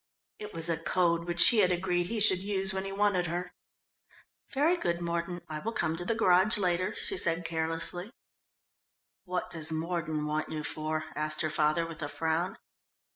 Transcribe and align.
It 0.39 0.51
was 0.51 0.67
a 0.67 0.77
code 0.81 1.25
which 1.27 1.39
she 1.39 1.59
had 1.59 1.71
agreed 1.71 2.07
he 2.07 2.19
should 2.19 2.39
use 2.39 2.73
when 2.73 2.85
he 2.85 2.91
wanted 2.91 3.27
her. 3.27 3.53
"Very 4.49 4.75
good, 4.75 4.99
Mordon, 4.99 5.41
I 5.47 5.59
will 5.59 5.71
come 5.73 5.95
to 5.95 6.03
the 6.03 6.15
garage 6.15 6.57
later," 6.57 6.95
she 6.95 7.15
said 7.15 7.45
carelessly. 7.45 8.11
"What 9.25 9.51
does 9.51 9.71
Mordon 9.71 10.25
want 10.25 10.49
you 10.49 10.63
for?" 10.63 11.03
asked 11.15 11.41
her 11.41 11.51
father, 11.51 11.85
with 11.85 12.01
a 12.01 12.07
frown. 12.09 12.57